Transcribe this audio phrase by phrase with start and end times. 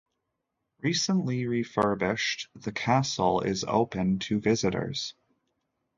[0.79, 5.13] Recently refurbished, the castle is open to visitors.